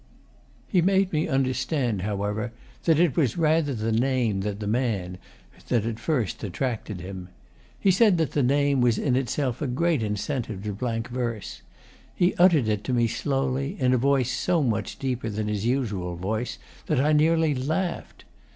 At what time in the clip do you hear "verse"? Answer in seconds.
11.09-11.61